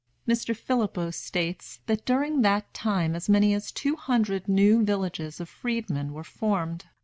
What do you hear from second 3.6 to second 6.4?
two hundred new villages of freedmen were